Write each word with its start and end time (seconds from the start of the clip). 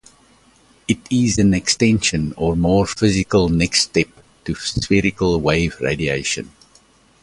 It 0.87 0.97
is 1.11 1.37
an 1.37 1.53
extension, 1.53 2.33
or 2.35 2.53
a 2.53 2.55
more 2.55 2.87
physical 2.87 3.49
next-step, 3.49 4.07
to 4.45 4.55
spherical 4.55 5.39
wave 5.39 5.79
radiation. 5.79 6.51